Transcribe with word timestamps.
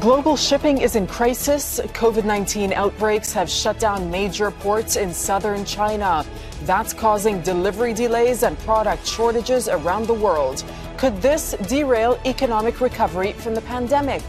Global 0.00 0.36
shipping 0.36 0.82
is 0.82 0.96
in 0.96 1.06
crisis. 1.06 1.80
COVID 1.80 2.26
19 2.26 2.74
outbreaks 2.74 3.32
have 3.32 3.48
shut 3.48 3.78
down 3.78 4.10
major 4.10 4.50
ports 4.50 4.96
in 4.96 5.14
southern 5.14 5.64
China. 5.64 6.26
That's 6.64 6.92
causing 6.92 7.40
delivery 7.40 7.94
delays 7.94 8.42
and 8.42 8.58
product 8.58 9.06
shortages 9.06 9.66
around 9.66 10.06
the 10.06 10.12
world. 10.12 10.62
Could 10.98 11.22
this 11.22 11.52
derail 11.68 12.20
economic 12.26 12.82
recovery 12.82 13.32
from 13.32 13.54
the 13.54 13.62
pandemic? 13.62 14.22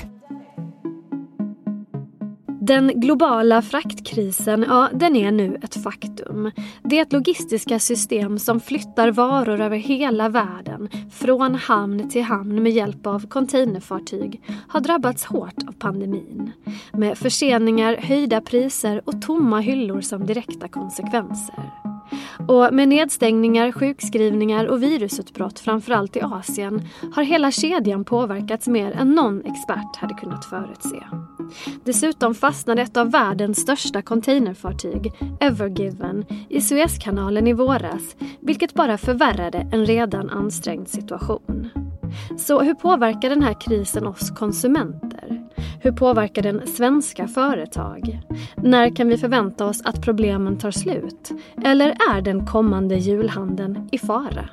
Den 2.70 2.99
globala 2.99 3.61
fraktkrisen, 3.61 4.65
ja, 4.67 4.89
den 4.93 5.15
är 5.15 5.31
nu 5.31 5.57
ett 5.63 5.83
faktum. 5.83 6.51
Det 6.83 7.13
logistiska 7.13 7.79
system 7.79 8.39
som 8.39 8.59
flyttar 8.59 9.11
varor 9.11 9.61
över 9.61 9.77
hela 9.77 10.29
världen 10.29 10.89
från 11.11 11.55
hamn 11.55 12.09
till 12.09 12.23
hamn 12.23 12.63
med 12.63 12.71
hjälp 12.71 13.07
av 13.07 13.27
containerfartyg 13.27 14.41
har 14.68 14.79
drabbats 14.79 15.25
hårt 15.25 15.68
av 15.68 15.71
pandemin. 15.71 16.51
Med 16.93 17.18
förseningar, 17.18 17.97
höjda 17.97 18.41
priser 18.41 19.01
och 19.05 19.21
tomma 19.21 19.60
hyllor 19.60 20.01
som 20.01 20.25
direkta 20.25 20.68
konsekvenser. 20.68 21.99
Och 22.47 22.73
med 22.73 22.87
nedstängningar, 22.87 23.71
sjukskrivningar 23.71 24.65
och 24.65 24.83
virusutbrott 24.83 25.59
framförallt 25.59 26.15
i 26.15 26.21
Asien 26.21 26.82
har 27.13 27.23
hela 27.23 27.51
kedjan 27.51 28.05
påverkats 28.05 28.68
mer 28.68 28.91
än 28.91 29.15
någon 29.15 29.45
expert 29.45 29.95
hade 29.95 30.13
kunnat 30.13 30.45
förutse. 30.45 31.04
Dessutom 31.83 32.35
fastnade 32.35 32.81
ett 32.81 32.97
av 32.97 33.11
världens 33.11 33.61
största 33.61 34.02
containerfartyg, 34.02 35.11
Ever 35.39 35.67
Given, 35.67 36.25
i 36.49 36.61
Suezkanalen 36.61 37.47
i 37.47 37.53
våras 37.53 38.16
vilket 38.41 38.73
bara 38.73 38.97
förvärrade 38.97 39.69
en 39.71 39.85
redan 39.85 40.30
ansträngd 40.30 40.88
situation. 40.88 41.69
Så 42.38 42.61
hur 42.61 42.73
påverkar 42.73 43.30
den 43.30 43.44
här 43.44 43.61
krisen 43.61 44.07
oss 44.07 44.30
konsumenter? 44.30 45.19
Hur 45.81 45.92
påverkar 45.92 46.42
den 46.42 46.67
svenska 46.67 47.28
företag? 47.28 48.19
När 48.55 48.95
kan 48.95 49.08
vi 49.08 49.17
förvänta 49.17 49.66
oss 49.66 49.81
att 49.85 50.02
problemen 50.02 50.58
tar 50.58 50.72
slut? 50.72 51.31
Eller 51.66 51.89
är 51.89 52.22
den 52.22 52.45
kommande 52.45 52.95
julhandeln 52.95 53.89
i 53.91 53.97
fara? 53.97 54.50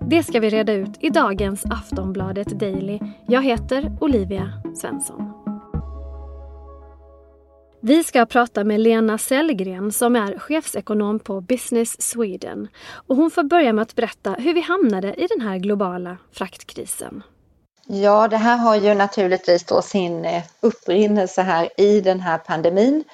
Det 0.00 0.22
ska 0.22 0.40
vi 0.40 0.48
reda 0.50 0.72
ut 0.72 0.90
i 1.00 1.10
dagens 1.10 1.64
Aftonbladet 1.64 2.60
Daily. 2.60 2.98
Jag 3.26 3.42
heter 3.42 3.96
Olivia 4.00 4.52
Svensson. 4.74 5.32
Vi 7.80 8.04
ska 8.04 8.26
prata 8.26 8.64
med 8.64 8.80
Lena 8.80 9.18
Sellgren 9.18 9.92
som 9.92 10.16
är 10.16 10.38
chefsekonom 10.38 11.18
på 11.18 11.40
Business 11.40 12.02
Sweden. 12.02 12.68
Och 12.92 13.16
hon 13.16 13.30
får 13.30 13.42
börja 13.42 13.72
med 13.72 13.82
att 13.82 13.94
berätta 13.94 14.32
hur 14.32 14.54
vi 14.54 14.60
hamnade 14.60 15.14
i 15.14 15.26
den 15.36 15.46
här 15.48 15.58
globala 15.58 16.16
fraktkrisen. 16.32 17.22
Ja, 17.90 18.28
det 18.28 18.36
här 18.36 18.56
har 18.56 18.76
ju 18.76 18.94
naturligtvis 18.94 19.64
då 19.64 19.82
sin 19.82 20.24
eh, 20.24 20.42
upprinnelse 20.60 21.42
här 21.42 21.80
i 21.80 22.00
den 22.00 22.20
här 22.20 22.38
pandemin 22.38 23.04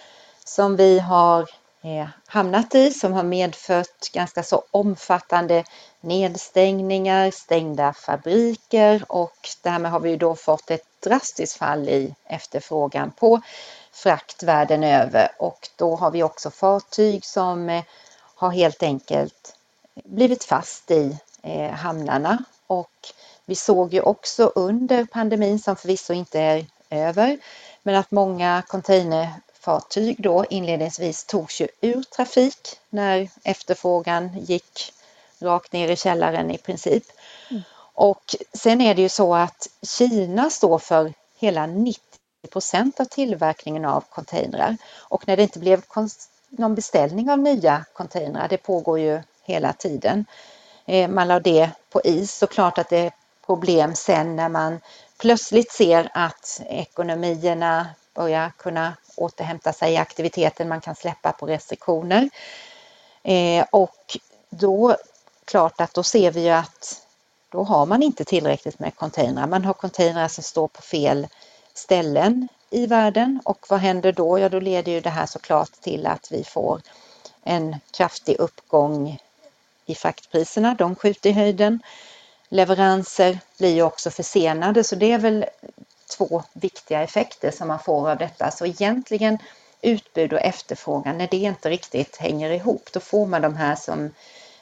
som 0.44 0.76
vi 0.76 0.98
har 0.98 1.42
eh, 1.82 2.08
hamnat 2.26 2.74
i 2.74 2.90
som 2.90 3.12
har 3.12 3.22
medfört 3.22 4.12
ganska 4.12 4.42
så 4.42 4.64
omfattande 4.70 5.64
nedstängningar, 6.00 7.30
stängda 7.30 7.92
fabriker 7.92 9.04
och 9.08 9.48
därmed 9.62 9.90
har 9.90 10.00
vi 10.00 10.16
då 10.16 10.34
fått 10.34 10.70
ett 10.70 10.86
drastiskt 11.00 11.56
fall 11.56 11.88
i 11.88 12.14
efterfrågan 12.24 13.10
på 13.10 13.40
frakt 13.92 14.42
världen 14.42 14.84
över. 14.84 15.28
Och 15.38 15.68
då 15.76 15.96
har 15.96 16.10
vi 16.10 16.22
också 16.22 16.50
fartyg 16.50 17.24
som 17.24 17.68
eh, 17.68 17.84
har 18.34 18.50
helt 18.50 18.82
enkelt 18.82 19.56
blivit 20.04 20.44
fast 20.44 20.90
i 20.90 21.18
hamnarna 21.72 22.44
och 22.66 23.12
vi 23.44 23.54
såg 23.54 23.94
ju 23.94 24.00
också 24.00 24.52
under 24.54 25.04
pandemin, 25.04 25.58
som 25.58 25.76
förvisso 25.76 26.12
inte 26.12 26.40
är 26.40 26.66
över, 26.90 27.38
men 27.82 27.94
att 27.94 28.10
många 28.10 28.62
containerfartyg 28.66 30.22
då 30.22 30.44
inledningsvis 30.50 31.24
togs 31.24 31.60
ju 31.60 31.68
ur 31.80 32.02
trafik 32.02 32.80
när 32.90 33.28
efterfrågan 33.44 34.38
gick 34.38 34.92
rakt 35.38 35.72
ner 35.72 35.88
i 35.88 35.96
källaren 35.96 36.50
i 36.50 36.58
princip. 36.58 37.04
Mm. 37.50 37.62
Och 37.94 38.36
sen 38.52 38.80
är 38.80 38.94
det 38.94 39.02
ju 39.02 39.08
så 39.08 39.34
att 39.34 39.68
Kina 39.82 40.50
står 40.50 40.78
för 40.78 41.12
hela 41.38 41.66
90 41.66 42.00
procent 42.50 43.00
av 43.00 43.04
tillverkningen 43.04 43.84
av 43.84 44.04
containrar 44.10 44.76
och 44.98 45.28
när 45.28 45.36
det 45.36 45.42
inte 45.42 45.58
blev 45.58 45.82
någon 46.48 46.74
beställning 46.74 47.30
av 47.30 47.38
nya 47.38 47.84
containrar, 47.92 48.48
det 48.48 48.56
pågår 48.56 48.98
ju 48.98 49.22
hela 49.42 49.72
tiden, 49.72 50.24
Eh, 50.86 51.08
man 51.08 51.28
la 51.28 51.40
det 51.40 51.70
på 51.90 52.00
is 52.04 52.34
såklart 52.38 52.78
att 52.78 52.88
det 52.88 52.98
är 52.98 53.12
problem 53.46 53.94
sen 53.94 54.36
när 54.36 54.48
man 54.48 54.80
plötsligt 55.18 55.72
ser 55.72 56.10
att 56.14 56.60
ekonomierna 56.68 57.86
börjar 58.14 58.52
kunna 58.56 58.96
återhämta 59.16 59.72
sig 59.72 59.92
i 59.92 59.96
aktiviteten, 59.96 60.68
man 60.68 60.80
kan 60.80 60.94
släppa 60.94 61.32
på 61.32 61.46
restriktioner. 61.46 62.30
Eh, 63.22 63.66
och 63.70 64.18
då, 64.50 64.96
klart 65.44 65.80
att 65.80 65.94
då 65.94 66.02
ser 66.02 66.30
vi 66.30 66.44
ju 66.44 66.50
att 66.50 67.00
då 67.48 67.62
har 67.62 67.86
man 67.86 68.02
inte 68.02 68.24
tillräckligt 68.24 68.78
med 68.78 68.96
containrar. 68.96 69.46
Man 69.46 69.64
har 69.64 69.74
containrar 69.74 70.28
som 70.28 70.44
står 70.44 70.68
på 70.68 70.82
fel 70.82 71.26
ställen 71.74 72.48
i 72.70 72.86
världen 72.86 73.40
och 73.44 73.66
vad 73.68 73.80
händer 73.80 74.12
då? 74.12 74.38
Ja, 74.38 74.48
då 74.48 74.60
leder 74.60 74.92
ju 74.92 75.00
det 75.00 75.10
här 75.10 75.26
såklart 75.26 75.72
till 75.72 76.06
att 76.06 76.32
vi 76.32 76.44
får 76.44 76.80
en 77.42 77.76
kraftig 77.90 78.36
uppgång 78.38 79.18
i 79.86 79.94
fraktpriserna. 79.94 80.74
De 80.74 80.96
skjuter 80.96 81.30
i 81.30 81.32
höjden 81.32 81.82
leveranser 82.48 83.38
blir 83.58 83.82
också 83.82 84.10
försenade 84.10 84.84
så 84.84 84.96
det 84.96 85.12
är 85.12 85.18
väl 85.18 85.44
två 86.16 86.42
viktiga 86.52 87.02
effekter 87.02 87.50
som 87.50 87.68
man 87.68 87.78
får 87.78 88.10
av 88.10 88.18
detta. 88.18 88.50
Så 88.50 88.66
egentligen 88.66 89.38
utbud 89.82 90.32
och 90.32 90.40
efterfrågan, 90.40 91.18
när 91.18 91.28
det 91.30 91.36
inte 91.36 91.70
riktigt 91.70 92.16
hänger 92.16 92.50
ihop, 92.50 92.88
då 92.92 93.00
får 93.00 93.26
man 93.26 93.42
de 93.42 93.56
här 93.56 93.74
som 93.76 94.10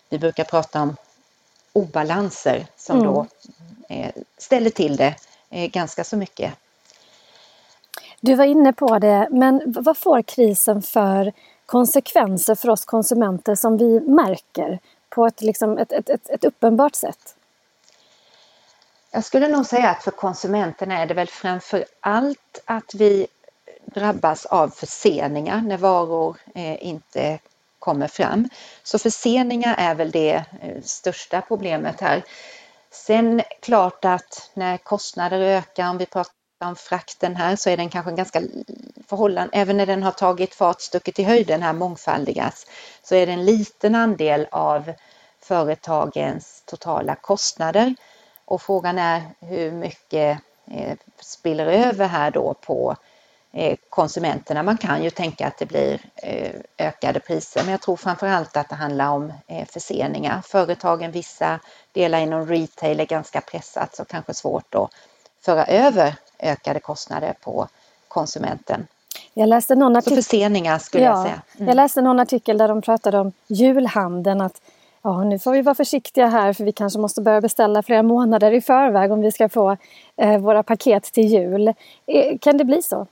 vi 0.09 0.19
brukar 0.19 0.45
prata 0.45 0.83
om 0.83 0.97
obalanser 1.73 2.67
som 2.77 2.99
mm. 3.01 3.13
då 3.13 3.27
eh, 3.89 4.11
ställer 4.39 4.71
till 4.71 4.97
det 4.97 5.15
eh, 5.51 5.71
ganska 5.71 6.05
så 6.05 6.17
mycket. 6.17 6.53
Du 8.21 8.35
var 8.35 8.45
inne 8.45 8.73
på 8.73 8.99
det, 8.99 9.29
men 9.31 9.63
vad 9.67 9.99
får 9.99 10.23
krisen 10.23 10.83
för 10.83 11.33
konsekvenser 11.67 12.55
för 12.55 12.71
oss 12.71 12.85
konsumenter 12.85 13.55
som 13.55 13.77
vi 13.77 14.01
märker 14.01 14.79
på 15.15 15.27
ett, 15.27 15.41
liksom, 15.41 15.79
ett, 15.79 15.93
ett, 15.93 16.11
ett, 16.11 16.31
ett 16.31 16.45
uppenbart 16.45 16.95
sätt? 16.95 17.37
Jag 19.11 19.25
skulle 19.25 19.49
nog 19.49 19.67
säga 19.67 19.91
att 19.91 20.05
för 20.05 20.11
konsumenterna 20.11 20.99
är 20.99 21.07
det 21.07 21.15
väl 21.15 21.29
framför 21.29 21.85
allt 22.01 22.63
att 22.65 22.95
vi 22.95 23.27
drabbas 23.85 24.47
av 24.47 24.69
förseningar 24.69 25.61
när 25.61 25.77
varor 25.77 26.37
eh, 26.55 26.87
inte 26.87 27.39
kommer 27.79 28.09
fram. 28.09 28.49
Så 28.83 28.99
förseningar 28.99 29.75
är 29.79 29.95
väl 29.95 30.11
det 30.11 30.45
eh, 30.61 30.83
största 30.83 31.41
problemet 31.41 32.01
här. 32.01 32.23
Sen 32.91 33.43
klart 33.61 34.05
att 34.05 34.51
när 34.55 34.77
kostnader 34.77 35.41
ökar, 35.41 35.91
om 35.91 35.99
vi 35.99 36.07
pratar 36.07 36.33
om 36.65 36.77
frakten 36.77 37.37
här, 37.37 37.57
så 37.57 37.71
är 37.71 37.77
den 37.77 37.91
kanske 37.91 38.13
ganska 38.13 38.43
förhållande, 39.13 39.57
även 39.57 39.77
när 39.77 39.87
den 39.87 40.03
har 40.03 40.11
tagit 40.11 40.55
fart, 40.55 40.81
stuckit 40.81 41.19
i 41.19 41.23
höjden 41.23 41.63
här 41.63 41.73
mångfaldigas, 41.73 42.67
så 43.03 43.15
är 43.15 43.27
det 43.27 43.33
en 43.33 43.45
liten 43.45 43.95
andel 43.95 44.47
av 44.51 44.93
företagens 45.41 46.63
totala 46.67 47.15
kostnader. 47.15 47.95
Och 48.45 48.63
frågan 48.63 48.99
är 48.99 49.23
hur 49.41 49.73
mycket 49.73 50.39
eh, 50.71 50.97
spiller 51.21 51.67
över 51.67 52.07
här 52.07 52.31
då 52.31 52.55
på 52.55 52.97
eh, 53.53 53.77
konsumenterna. 53.89 54.63
Man 54.63 54.79
kan 54.79 55.05
ju 55.05 55.11
tänka 55.11 55.47
att 55.47 55.59
det 55.59 55.67
blir 55.67 56.01
eh, 56.17 56.53
ökade 56.79 57.21
priser 57.21 57.63
men 57.63 57.71
jag 57.71 57.81
tror 57.81 57.97
framför 57.97 58.27
allt 58.27 58.57
att 58.57 58.69
det 58.69 58.75
handlar 58.75 59.09
om 59.09 59.33
eh, 59.47 59.67
förseningar. 59.67 60.43
Företagen, 60.45 61.13
vissa 61.13 61.61
delar 61.93 62.19
inom 62.19 62.47
retail 62.47 63.01
är 63.01 63.07
ganska 63.07 63.41
pressat 63.41 63.97
så 63.97 64.05
kanske 64.05 64.35
svårt 64.35 64.75
att 64.75 64.91
föra 65.45 65.65
över 65.65 66.15
ökade 66.39 66.81
kostnader 66.81 67.35
på 67.41 67.69
konsumenten. 68.09 68.87
Jag 69.35 69.49
läste 69.49 69.75
någon 69.75 69.97
artikel... 69.97 70.23
Så 70.23 70.31
förseningar 70.31 70.79
skulle 70.79 71.05
ja, 71.05 71.11
jag 71.11 71.23
säga. 71.23 71.43
Mm. 71.57 71.69
Jag 71.69 71.77
läste 71.77 72.03
någon 72.03 72.21
artikel 72.21 72.59
där 72.59 72.69
de 72.69 72.83
pratade 72.83 73.19
om 73.19 73.33
julhandeln 73.47 74.41
att 74.41 74.61
ja, 75.03 75.25
nu 75.25 75.39
får 75.39 75.53
vi 75.53 75.63
vara 75.63 75.75
försiktiga 75.75 76.27
här 76.27 76.53
för 76.53 76.65
vi 76.65 76.73
kanske 76.73 76.99
måste 76.99 77.21
börja 77.21 77.41
beställa 77.41 77.83
flera 77.83 78.03
månader 78.03 78.53
i 78.53 78.61
förväg 78.61 79.13
om 79.13 79.21
vi 79.21 79.33
ska 79.33 79.49
få 79.49 79.77
eh, 80.17 80.39
våra 80.39 80.63
paket 80.63 81.05
till 81.05 81.27
jul. 81.27 81.69
Eh, 82.07 82.39
kan 82.41 82.57
det 82.57 82.65
bli 82.65 82.83
så? 82.83 83.07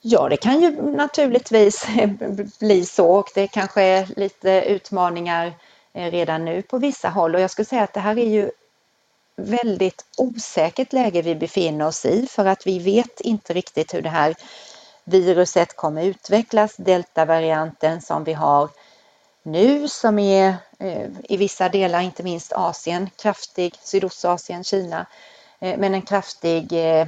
Ja, 0.00 0.28
det 0.28 0.36
kan 0.36 0.60
ju 0.60 0.82
naturligtvis 0.82 1.86
bli 2.60 2.84
så 2.84 3.10
och 3.10 3.28
det 3.34 3.46
kanske 3.46 3.82
är 3.82 4.08
lite 4.16 4.50
utmaningar 4.50 5.52
eh, 5.92 6.10
redan 6.10 6.44
nu 6.44 6.62
på 6.62 6.78
vissa 6.78 7.08
håll 7.08 7.34
och 7.34 7.40
jag 7.40 7.50
skulle 7.50 7.66
säga 7.66 7.82
att 7.82 7.94
det 7.94 8.00
här 8.00 8.18
är 8.18 8.28
ju 8.28 8.50
väldigt 9.38 10.04
osäkert 10.16 10.92
läge 10.92 11.22
vi 11.22 11.34
befinner 11.34 11.86
oss 11.86 12.04
i 12.04 12.26
för 12.26 12.46
att 12.46 12.66
vi 12.66 12.78
vet 12.78 13.20
inte 13.20 13.52
riktigt 13.52 13.94
hur 13.94 14.02
det 14.02 14.08
här 14.08 14.34
viruset 15.04 15.76
kommer 15.76 16.04
utvecklas. 16.04 16.76
Deltavarianten 16.76 18.00
som 18.00 18.24
vi 18.24 18.32
har 18.32 18.68
nu 19.42 19.88
som 19.88 20.18
är 20.18 20.54
eh, 20.78 21.06
i 21.28 21.36
vissa 21.36 21.68
delar, 21.68 22.00
inte 22.00 22.22
minst 22.22 22.52
Asien, 22.52 23.10
kraftig, 23.16 23.74
Sydostasien, 23.82 24.64
Kina, 24.64 25.06
eh, 25.60 25.78
men 25.78 25.94
en 25.94 26.02
kraftig 26.02 26.72
eh, 26.72 27.06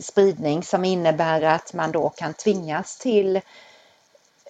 spridning 0.00 0.62
som 0.62 0.84
innebär 0.84 1.42
att 1.42 1.72
man 1.72 1.92
då 1.92 2.08
kan 2.08 2.34
tvingas 2.34 2.98
till 2.98 3.40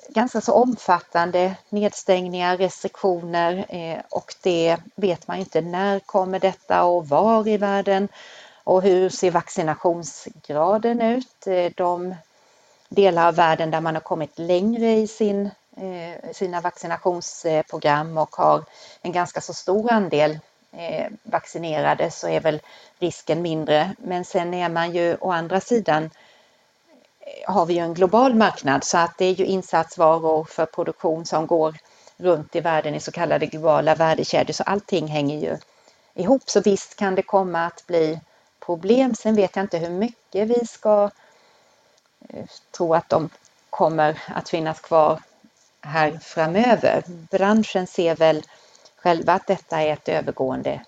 ganska 0.08 0.40
så 0.40 0.52
omfattande 0.52 1.56
nedstängningar, 1.68 2.56
restriktioner 2.56 3.66
eh, 3.68 3.98
och 4.10 4.34
det 4.42 4.76
vet 4.94 5.28
man 5.28 5.36
inte 5.36 5.60
när 5.60 5.98
kommer 6.00 6.40
detta 6.40 6.84
och 6.84 7.08
var 7.08 7.48
i 7.48 7.56
världen 7.56 8.08
och 8.64 8.82
hur 8.82 9.08
ser 9.08 9.30
vaccinationsgraden 9.30 11.00
ut? 11.00 11.46
Eh, 11.46 11.72
de 11.76 12.14
delar 12.88 13.28
av 13.28 13.34
världen 13.34 13.70
där 13.70 13.80
man 13.80 13.94
har 13.94 14.02
kommit 14.02 14.38
längre 14.38 14.92
i 14.92 15.06
sin, 15.06 15.50
eh, 15.76 16.32
sina 16.32 16.60
vaccinationsprogram 16.60 18.18
och 18.18 18.36
har 18.36 18.64
en 19.02 19.12
ganska 19.12 19.40
så 19.40 19.54
stor 19.54 19.92
andel 19.92 20.38
vaccinerade 21.22 22.10
så 22.10 22.28
är 22.28 22.40
väl 22.40 22.60
risken 22.98 23.42
mindre. 23.42 23.94
Men 23.98 24.24
sen 24.24 24.54
är 24.54 24.68
man 24.68 24.92
ju 24.92 25.16
å 25.20 25.32
andra 25.32 25.60
sidan 25.60 26.10
har 27.46 27.66
vi 27.66 27.74
ju 27.74 27.80
en 27.80 27.94
global 27.94 28.34
marknad 28.34 28.84
så 28.84 28.98
att 28.98 29.18
det 29.18 29.24
är 29.24 29.32
ju 29.32 29.44
insatsvaror 29.44 30.44
för 30.44 30.66
produktion 30.66 31.26
som 31.26 31.46
går 31.46 31.76
runt 32.16 32.56
i 32.56 32.60
världen 32.60 32.94
i 32.94 33.00
så 33.00 33.12
kallade 33.12 33.46
globala 33.46 33.94
värdekedjor 33.94 34.52
så 34.52 34.62
allting 34.62 35.06
hänger 35.06 35.38
ju 35.38 35.56
ihop. 36.14 36.42
Så 36.46 36.60
visst 36.60 36.96
kan 36.96 37.14
det 37.14 37.22
komma 37.22 37.66
att 37.66 37.86
bli 37.86 38.20
problem. 38.60 39.14
Sen 39.14 39.34
vet 39.34 39.56
jag 39.56 39.64
inte 39.64 39.78
hur 39.78 39.90
mycket 39.90 40.48
vi 40.48 40.66
ska 40.66 41.10
eh, 42.28 42.44
tro 42.70 42.94
att 42.94 43.08
de 43.08 43.30
kommer 43.70 44.22
att 44.26 44.48
finnas 44.48 44.80
kvar 44.80 45.20
här 45.80 46.18
framöver. 46.22 47.02
Branschen 47.06 47.86
ser 47.86 48.16
väl 48.16 48.42
själva 48.96 49.32
att 49.32 49.46
detta 49.46 49.80
är 49.82 49.92
ett 49.92 50.08
övergående 50.08 50.80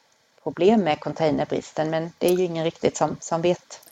problem 0.42 0.80
med 0.80 1.00
containerbristen 1.00 1.90
men 1.90 2.12
det 2.18 2.28
är 2.28 2.34
ju 2.34 2.44
ingen 2.44 2.64
riktigt 2.64 2.96
som, 2.96 3.16
som 3.20 3.42
vet. 3.42 3.88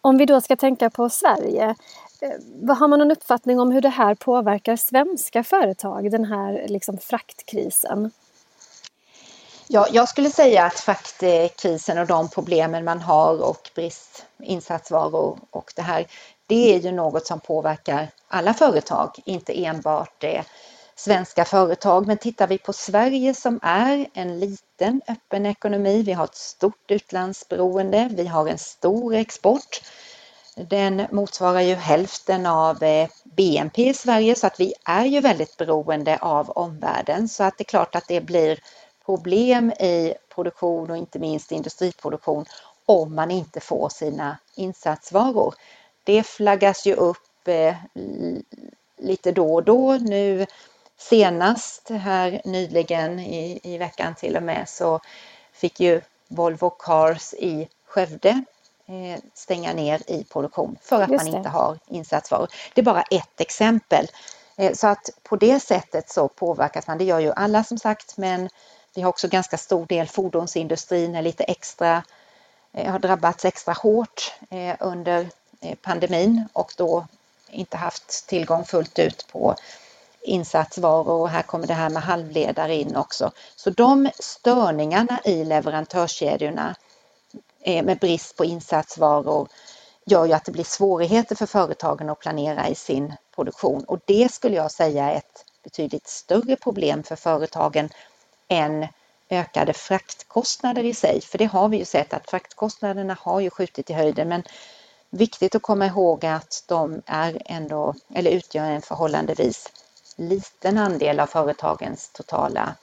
Om 0.00 0.18
vi 0.18 0.26
då 0.26 0.40
ska 0.40 0.56
tänka 0.56 0.90
på 0.90 1.08
Sverige, 1.08 1.74
eh, 2.20 2.30
vad 2.62 2.76
har 2.76 2.88
man 2.88 2.98
någon 2.98 3.10
uppfattning 3.10 3.60
om 3.60 3.70
hur 3.70 3.80
det 3.80 3.88
här 3.88 4.14
påverkar 4.14 4.76
svenska 4.76 5.44
företag, 5.44 6.10
den 6.10 6.24
här 6.24 6.66
liksom 6.68 6.98
fraktkrisen? 6.98 8.10
Ja, 9.68 9.86
jag 9.92 10.08
skulle 10.08 10.30
säga 10.30 10.64
att 10.64 10.80
fraktkrisen 10.80 11.98
och 11.98 12.06
de 12.06 12.28
problemen 12.28 12.84
man 12.84 13.00
har 13.00 13.42
och 13.42 13.70
brist 13.74 14.26
insatsvaror 14.42 15.38
och 15.50 15.72
det 15.76 15.82
här, 15.82 16.06
det 16.46 16.74
är 16.74 16.80
ju 16.80 16.92
något 16.92 17.26
som 17.26 17.40
påverkar 17.40 18.08
alla 18.28 18.54
företag, 18.54 19.18
inte 19.24 19.64
enbart 19.64 20.24
eh, 20.24 20.44
svenska 21.00 21.44
företag. 21.44 22.06
Men 22.06 22.18
tittar 22.18 22.46
vi 22.46 22.58
på 22.58 22.72
Sverige 22.72 23.34
som 23.34 23.60
är 23.62 24.06
en 24.14 24.40
liten 24.40 25.02
öppen 25.08 25.46
ekonomi, 25.46 26.02
vi 26.02 26.12
har 26.12 26.24
ett 26.24 26.34
stort 26.34 26.90
utlandsberoende, 26.90 28.08
vi 28.12 28.26
har 28.26 28.48
en 28.48 28.58
stor 28.58 29.14
export. 29.14 29.82
Den 30.56 31.06
motsvarar 31.10 31.60
ju 31.60 31.74
hälften 31.74 32.46
av 32.46 32.82
eh, 32.82 33.08
BNP 33.24 33.88
i 33.88 33.94
Sverige 33.94 34.34
så 34.34 34.46
att 34.46 34.60
vi 34.60 34.74
är 34.84 35.04
ju 35.04 35.20
väldigt 35.20 35.56
beroende 35.56 36.18
av 36.18 36.50
omvärlden 36.50 37.28
så 37.28 37.44
att 37.44 37.58
det 37.58 37.62
är 37.62 37.70
klart 37.70 37.94
att 37.94 38.08
det 38.08 38.20
blir 38.20 38.58
problem 39.04 39.70
i 39.70 40.14
produktion 40.34 40.90
och 40.90 40.96
inte 40.96 41.18
minst 41.18 41.52
industriproduktion 41.52 42.44
om 42.86 43.14
man 43.14 43.30
inte 43.30 43.60
får 43.60 43.88
sina 43.88 44.38
insatsvaror 44.54 45.54
det 46.04 46.22
flaggas 46.22 46.86
ju 46.86 46.94
upp 46.94 47.48
eh, 47.48 47.74
lite 48.98 49.32
då 49.32 49.54
och 49.54 49.64
då. 49.64 49.92
Nu 49.92 50.46
senast 51.00 51.88
här 51.90 52.40
nyligen 52.44 53.20
i, 53.20 53.60
i 53.62 53.78
veckan 53.78 54.14
till 54.14 54.36
och 54.36 54.42
med 54.42 54.68
så 54.68 55.00
fick 55.52 55.80
ju 55.80 56.00
Volvo 56.28 56.70
Cars 56.70 57.34
i 57.34 57.68
Skövde 57.86 58.44
eh, 58.86 59.20
stänga 59.34 59.72
ner 59.72 60.10
i 60.10 60.24
produktion 60.24 60.76
för 60.82 61.02
att 61.02 61.10
man 61.10 61.26
inte 61.26 61.48
har 61.48 61.78
insatsvaror. 61.86 62.48
Det 62.74 62.80
är 62.80 62.84
bara 62.84 63.02
ett 63.02 63.40
exempel. 63.40 64.06
Eh, 64.56 64.72
så 64.72 64.86
att 64.86 65.10
på 65.22 65.36
det 65.36 65.60
sättet 65.60 66.10
så 66.10 66.28
påverkas 66.28 66.86
man. 66.86 66.98
Det 66.98 67.04
gör 67.04 67.18
ju 67.18 67.32
alla 67.32 67.64
som 67.64 67.78
sagt 67.78 68.16
men 68.16 68.48
vi 68.94 69.02
har 69.02 69.08
också 69.08 69.28
ganska 69.28 69.58
stor 69.58 69.86
del 69.86 70.08
fordonsindustrin 70.08 71.14
är 71.14 71.22
lite 71.22 71.44
extra 71.44 72.02
har 72.72 72.98
drabbats 72.98 73.44
extra 73.44 73.72
hårt 73.72 74.34
under 74.80 75.26
Eh, 75.62 75.74
pandemin 75.82 76.48
och 76.52 76.72
då 76.76 77.06
inte 77.50 77.76
haft 77.76 78.26
tillgång 78.26 78.64
fullt 78.64 78.98
ut 78.98 79.26
på 79.32 79.56
insatsvaror 80.22 81.20
och 81.20 81.28
här 81.28 81.42
kommer 81.42 81.66
det 81.66 81.74
här 81.74 81.90
med 81.90 82.02
halvledare 82.02 82.74
in 82.74 82.96
också. 82.96 83.30
Så 83.56 83.70
de 83.70 84.10
störningarna 84.18 85.20
i 85.24 85.44
leverantörskedjorna 85.44 86.74
eh, 87.60 87.84
med 87.84 87.98
brist 87.98 88.36
på 88.36 88.44
insatsvaror 88.44 89.48
gör 90.06 90.26
ju 90.26 90.32
att 90.32 90.44
det 90.44 90.52
blir 90.52 90.64
svårigheter 90.64 91.36
för 91.36 91.46
företagen 91.46 92.10
att 92.10 92.18
planera 92.18 92.68
i 92.68 92.74
sin 92.74 93.14
produktion 93.34 93.84
och 93.84 94.00
det 94.04 94.32
skulle 94.32 94.56
jag 94.56 94.70
säga 94.70 95.10
är 95.10 95.16
ett 95.16 95.44
betydligt 95.64 96.08
större 96.08 96.56
problem 96.56 97.02
för 97.02 97.16
företagen 97.16 97.88
än 98.48 98.86
ökade 99.30 99.72
fraktkostnader 99.72 100.84
i 100.84 100.94
sig. 100.94 101.20
För 101.20 101.38
det 101.38 101.44
har 101.44 101.68
vi 101.68 101.76
ju 101.76 101.84
sett 101.84 102.12
att 102.12 102.30
fraktkostnaderna 102.30 103.16
har 103.20 103.40
ju 103.40 103.50
skjutit 103.50 103.90
i 103.90 103.92
höjden 103.92 104.28
men 104.28 104.42
Viktigt 105.12 105.54
att 105.54 105.62
komma 105.62 105.86
ihåg 105.86 106.26
att 106.26 106.64
de 106.66 107.02
är 107.06 107.42
ändå, 107.44 107.94
eller 108.14 108.30
utgör 108.30 108.64
en 108.64 108.82
förhållandevis 108.82 109.68
liten 110.20 110.78
andel 110.78 111.20
av 111.20 111.26
företagens 111.26 112.10
totala 112.12 112.74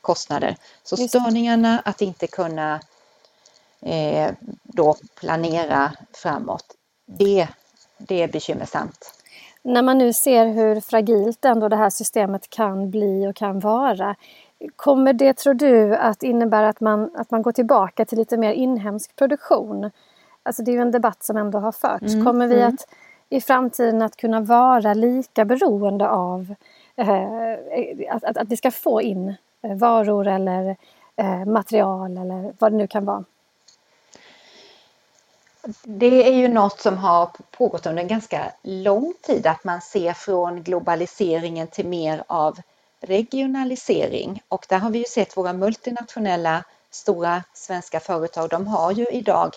kostnader. 0.00 0.56
Så 0.82 0.96
störningarna 0.96 1.82
att 1.84 2.02
inte 2.02 2.26
kunna 2.26 2.80
eh, 3.80 4.32
då 4.62 4.96
planera 5.14 5.92
framåt, 6.12 6.64
det, 7.06 7.48
det 7.98 8.22
är 8.22 8.28
bekymmersamt. 8.28 9.14
När 9.62 9.82
man 9.82 9.98
nu 9.98 10.12
ser 10.12 10.46
hur 10.46 10.80
fragilt 10.80 11.44
ändå 11.44 11.68
det 11.68 11.76
här 11.76 11.90
systemet 11.90 12.50
kan 12.50 12.90
bli 12.90 13.26
och 13.26 13.36
kan 13.36 13.60
vara, 13.60 14.16
kommer 14.76 15.12
det 15.12 15.34
tror 15.34 15.54
du 15.54 15.96
att 15.96 16.22
innebära 16.22 16.68
att 16.68 16.80
man, 16.80 17.10
att 17.16 17.30
man 17.30 17.42
går 17.42 17.52
tillbaka 17.52 18.04
till 18.04 18.18
lite 18.18 18.36
mer 18.36 18.52
inhemsk 18.52 19.16
produktion? 19.16 19.90
Alltså 20.42 20.62
det 20.62 20.70
är 20.70 20.72
ju 20.72 20.80
en 20.80 20.90
debatt 20.90 21.24
som 21.24 21.36
ändå 21.36 21.58
har 21.58 21.72
förts. 21.72 22.12
Mm, 22.12 22.24
Kommer 22.24 22.46
vi 22.46 22.60
mm. 22.60 22.74
att 22.74 22.86
i 23.28 23.40
framtiden 23.40 24.02
att 24.02 24.16
kunna 24.16 24.40
vara 24.40 24.94
lika 24.94 25.44
beroende 25.44 26.08
av 26.08 26.54
Eh, 26.96 27.08
eh, 27.08 28.14
att, 28.14 28.24
att, 28.24 28.36
att, 28.36 28.48
vi 28.48 28.56
ska 28.56 28.70
få 28.70 29.02
in 29.02 29.34
eh, 29.62 29.74
varor 29.74 30.26
eller 30.26 30.76
eh, 31.16 31.44
material 31.44 32.18
eller 32.18 32.54
vad 32.58 32.72
det 32.72 32.76
nu 32.76 32.86
kan 32.86 33.04
vara? 33.04 33.24
Det 35.82 36.28
är 36.28 36.32
ju 36.32 36.48
något 36.48 36.80
som 36.80 36.98
har 36.98 37.30
pågått 37.50 37.86
under 37.86 38.02
en 38.02 38.08
ganska 38.08 38.52
lång 38.62 39.14
tid 39.22 39.46
att 39.46 39.64
man 39.64 39.80
ser 39.80 40.12
från 40.12 40.62
globaliseringen 40.62 41.66
till 41.66 41.86
mer 41.86 42.24
av 42.26 42.58
regionalisering 43.00 44.42
och 44.48 44.66
där 44.68 44.78
har 44.78 44.90
vi 44.90 44.98
ju 44.98 45.04
sett 45.04 45.36
våra 45.36 45.52
multinationella 45.52 46.64
stora 46.90 47.42
svenska 47.52 48.00
företag, 48.00 48.50
de 48.50 48.66
har 48.66 48.92
ju 48.92 49.06
idag 49.06 49.54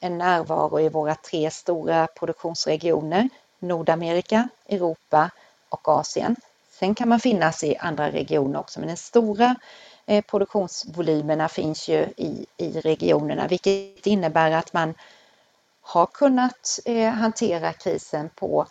en 0.00 0.18
närvaro 0.18 0.80
i 0.80 0.88
våra 0.88 1.14
tre 1.14 1.50
stora 1.50 2.06
produktionsregioner 2.06 3.28
Nordamerika, 3.58 4.48
Europa 4.68 5.30
och 5.68 5.88
Asien. 5.88 6.36
Sen 6.78 6.94
kan 6.94 7.08
man 7.08 7.20
finnas 7.20 7.64
i 7.64 7.76
andra 7.76 8.10
regioner 8.10 8.58
också 8.58 8.80
men 8.80 8.86
den 8.86 8.96
stora 8.96 9.54
eh, 10.06 10.24
produktionsvolymerna 10.24 11.48
finns 11.48 11.88
ju 11.88 12.08
i, 12.16 12.46
i 12.56 12.80
regionerna 12.80 13.46
vilket 13.48 14.06
innebär 14.06 14.50
att 14.50 14.72
man 14.72 14.94
har 15.80 16.06
kunnat 16.06 16.78
eh, 16.84 17.10
hantera 17.10 17.72
krisen 17.72 18.30
på 18.34 18.66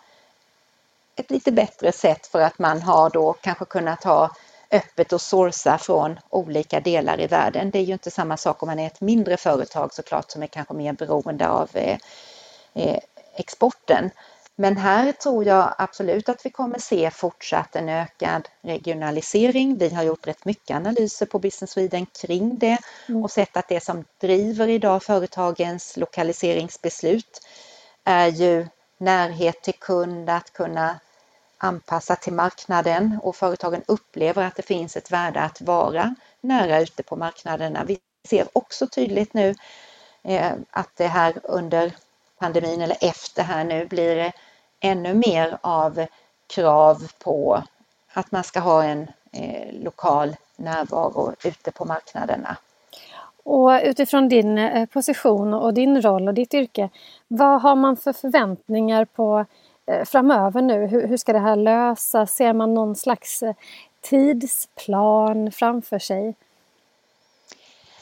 ett 1.16 1.30
lite 1.30 1.52
bättre 1.52 1.92
sätt 1.92 2.26
för 2.26 2.40
att 2.40 2.58
man 2.58 2.82
har 2.82 3.10
då 3.10 3.32
kanske 3.32 3.64
kunnat 3.64 4.04
ha 4.04 4.30
öppet 4.70 5.12
och 5.12 5.20
sourca 5.20 5.78
från 5.78 6.18
olika 6.30 6.80
delar 6.80 7.20
i 7.20 7.26
världen. 7.26 7.70
Det 7.70 7.78
är 7.78 7.82
ju 7.82 7.92
inte 7.92 8.10
samma 8.10 8.36
sak 8.36 8.62
om 8.62 8.66
man 8.66 8.78
är 8.78 8.86
ett 8.86 9.00
mindre 9.00 9.36
företag 9.36 9.94
såklart 9.94 10.30
som 10.30 10.42
är 10.42 10.46
kanske 10.46 10.74
mer 10.74 10.92
beroende 10.92 11.48
av 11.48 11.70
eh, 11.72 11.98
eh, 12.74 13.00
exporten. 13.34 14.10
Men 14.58 14.76
här 14.76 15.12
tror 15.12 15.44
jag 15.44 15.74
absolut 15.78 16.28
att 16.28 16.46
vi 16.46 16.50
kommer 16.50 16.78
se 16.78 17.10
fortsatt 17.10 17.76
en 17.76 17.88
ökad 17.88 18.48
regionalisering. 18.62 19.78
Vi 19.78 19.88
har 19.88 20.02
gjort 20.02 20.26
rätt 20.26 20.44
mycket 20.44 20.76
analyser 20.76 21.26
på 21.26 21.38
Business 21.38 21.70
Sweden 21.70 22.06
kring 22.06 22.58
det 22.58 22.78
mm. 23.08 23.24
och 23.24 23.30
sett 23.30 23.56
att 23.56 23.68
det 23.68 23.84
som 23.84 24.04
driver 24.20 24.68
idag 24.68 25.02
företagens 25.02 25.96
lokaliseringsbeslut 25.96 27.40
är 28.04 28.26
ju 28.28 28.66
närhet 28.98 29.62
till 29.62 29.74
kund, 29.74 30.30
att 30.30 30.52
kunna 30.52 31.00
anpassat 31.58 32.22
till 32.22 32.32
marknaden 32.32 33.18
och 33.22 33.36
företagen 33.36 33.82
upplever 33.86 34.44
att 34.44 34.56
det 34.56 34.62
finns 34.62 34.96
ett 34.96 35.12
värde 35.12 35.40
att 35.40 35.60
vara 35.60 36.14
nära 36.40 36.80
ute 36.80 37.02
på 37.02 37.16
marknaderna. 37.16 37.84
Vi 37.84 37.98
ser 38.28 38.48
också 38.52 38.86
tydligt 38.86 39.34
nu 39.34 39.54
eh, 40.24 40.52
att 40.70 40.96
det 40.96 41.06
här 41.06 41.34
under 41.42 41.92
pandemin 42.38 42.80
eller 42.80 42.96
efter 43.00 43.42
här 43.42 43.64
nu 43.64 43.86
blir 43.86 44.16
det 44.16 44.32
ännu 44.80 45.14
mer 45.14 45.58
av 45.60 46.06
krav 46.46 47.02
på 47.18 47.62
att 48.12 48.32
man 48.32 48.44
ska 48.44 48.60
ha 48.60 48.84
en 48.84 49.08
eh, 49.32 49.82
lokal 49.82 50.36
närvaro 50.56 51.34
ute 51.44 51.70
på 51.70 51.84
marknaderna. 51.84 52.56
Och 53.44 53.80
utifrån 53.84 54.28
din 54.28 54.58
eh, 54.58 54.86
position 54.86 55.54
och 55.54 55.74
din 55.74 56.02
roll 56.02 56.28
och 56.28 56.34
ditt 56.34 56.54
yrke, 56.54 56.88
vad 57.28 57.62
har 57.62 57.76
man 57.76 57.96
för 57.96 58.12
förväntningar 58.12 59.04
på 59.04 59.44
eh, 59.86 60.04
framöver 60.04 60.62
nu? 60.62 60.86
Hur, 60.86 61.06
hur 61.06 61.16
ska 61.16 61.32
det 61.32 61.38
här 61.38 61.56
lösas? 61.56 62.32
Ser 62.32 62.52
man 62.52 62.74
någon 62.74 62.96
slags 62.96 63.42
eh, 63.42 63.54
tidsplan 64.00 65.52
framför 65.52 65.98
sig? 65.98 66.34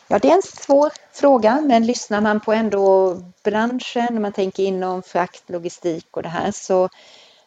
Ja, 0.09 0.19
det 0.19 0.31
är 0.31 0.35
en 0.35 0.43
svår 0.43 0.93
fråga, 1.13 1.61
men 1.61 1.87
lyssnar 1.87 2.21
man 2.21 2.41
på 2.41 2.53
ändå 2.53 3.15
branschen, 3.43 4.23
man 4.23 4.33
tänker 4.33 4.63
inom 4.63 5.03
frakt, 5.03 5.51
logistik 5.51 6.17
och 6.17 6.23
det 6.23 6.29
här, 6.29 6.51
så 6.51 6.89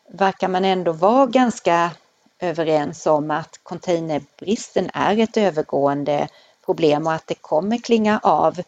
verkar 0.09 0.47
man 0.47 0.65
ändå 0.65 0.91
vara 0.91 1.25
ganska 1.25 1.91
överens 2.39 3.07
om 3.07 3.31
att 3.31 3.59
containerbristen 3.63 4.89
är 4.93 5.19
ett 5.19 5.37
övergående 5.37 6.27
problem 6.65 7.07
och 7.07 7.13
att 7.13 7.27
det 7.27 7.35
kommer 7.35 7.77
klinga 7.77 8.19
av 8.23 8.61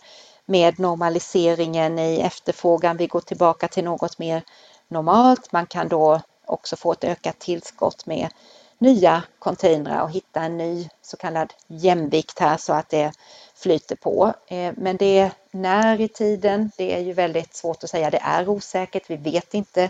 med 0.45 0.79
normaliseringen 0.79 1.99
i 1.99 2.19
efterfrågan. 2.19 2.97
Vi 2.97 3.07
går 3.07 3.21
tillbaka 3.21 3.67
till 3.67 3.83
något 3.83 4.19
mer 4.19 4.43
normalt. 4.87 5.51
Man 5.51 5.65
kan 5.65 5.87
då 5.87 6.21
också 6.45 6.75
få 6.75 6.91
ett 6.91 7.03
ökat 7.03 7.39
tillskott 7.39 8.05
med 8.05 8.29
nya 8.77 9.23
containrar 9.39 10.01
och 10.01 10.11
hitta 10.11 10.41
en 10.41 10.57
ny 10.57 10.89
så 11.01 11.17
kallad 11.17 11.53
jämvikt 11.67 12.39
här 12.39 12.57
så 12.57 12.73
att 12.73 12.89
det 12.89 13.11
flyter 13.59 13.95
på. 13.95 14.33
Eh, 14.47 14.73
men 14.77 14.97
det 14.97 15.19
är 15.19 15.31
när 15.51 16.01
i 16.01 16.07
tiden, 16.07 16.71
det 16.77 16.95
är 16.95 16.99
ju 16.99 17.13
väldigt 17.13 17.55
svårt 17.55 17.83
att 17.83 17.89
säga. 17.89 18.09
Det 18.09 18.21
är 18.23 18.49
osäkert, 18.49 19.03
vi 19.09 19.15
vet 19.15 19.53
inte 19.53 19.89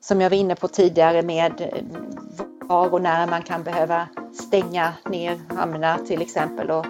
som 0.00 0.20
jag 0.20 0.30
var 0.30 0.36
inne 0.36 0.54
på 0.54 0.68
tidigare 0.68 1.22
med 1.22 1.60
eh, 1.60 1.84
var 2.68 2.92
och 2.92 3.02
när 3.02 3.26
man 3.26 3.42
kan 3.42 3.62
behöva 3.62 4.08
stänga 4.46 4.92
ner 5.10 5.40
hamnar 5.56 5.98
till 5.98 6.22
exempel 6.22 6.70
och 6.70 6.86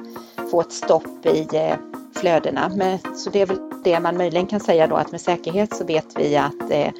få 0.50 0.60
ett 0.60 0.72
stopp 0.72 1.26
i 1.26 1.48
eh, 1.52 1.76
flödena. 2.14 2.70
Men, 2.76 2.98
så 3.16 3.30
det 3.30 3.40
är 3.40 3.46
väl 3.46 3.82
det 3.84 4.00
man 4.00 4.16
möjligen 4.16 4.46
kan 4.46 4.60
säga 4.60 4.86
då 4.86 4.96
att 4.96 5.10
med 5.10 5.20
säkerhet 5.20 5.76
så 5.76 5.84
vet 5.84 6.18
vi 6.18 6.36
att 6.36 6.70
eh, 6.70 6.90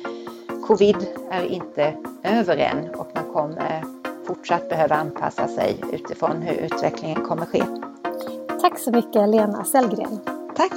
covid 0.67 0.97
är 1.31 1.45
inte 1.45 1.95
över 2.23 2.57
än 2.57 2.95
och 2.95 3.11
man 3.15 3.33
kommer 3.33 3.85
fortsatt 4.27 4.69
behöva 4.69 4.97
anpassa 4.97 5.49
sig 5.49 5.81
utifrån 5.93 6.43
hur 6.43 6.57
utvecklingen 6.57 7.25
kommer 7.25 7.47
ske. 7.47 7.63
Tack 8.61 8.79
så 8.79 8.91
mycket 8.91 9.29
Lena 9.29 9.65
Sellgren. 9.65 10.21
Tack. 10.57 10.73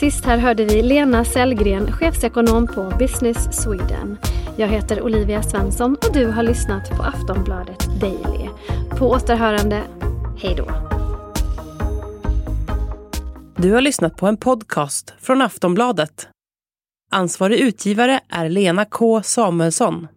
Sist 0.00 0.24
här 0.24 0.38
hörde 0.38 0.64
vi 0.64 0.82
Lena 0.82 1.24
Sellgren, 1.24 1.92
chefsekonom 1.92 2.66
på 2.66 2.92
Business 2.98 3.62
Sweden. 3.62 4.18
Jag 4.56 4.68
heter 4.68 5.02
Olivia 5.02 5.42
Svensson 5.42 5.96
och 6.06 6.12
du 6.14 6.26
har 6.26 6.42
lyssnat 6.42 6.90
på 6.90 7.02
Aftonbladet 7.02 8.00
Daily. 8.00 8.48
På 8.98 9.10
återhörande, 9.10 9.82
hej 10.38 10.54
då. 10.56 10.70
Du 13.56 13.72
har 13.72 13.80
lyssnat 13.80 14.16
på 14.16 14.26
en 14.26 14.36
podcast 14.36 15.14
från 15.18 15.42
Aftonbladet. 15.42 16.28
Ansvarig 17.12 17.58
utgivare 17.58 18.20
är 18.28 18.48
Lena 18.48 18.84
K 18.84 19.22
Samuelsson. 19.22 20.08